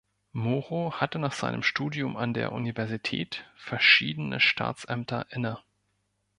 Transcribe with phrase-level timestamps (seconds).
[0.31, 5.59] Moro hatte nach seinem Studium an der Universität verschiedene Staatsämter inne.